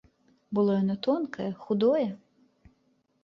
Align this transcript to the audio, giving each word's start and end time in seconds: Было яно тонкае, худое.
Было 0.57 0.71
яно 0.77 0.95
тонкае, 1.07 1.49
худое. 1.65 2.05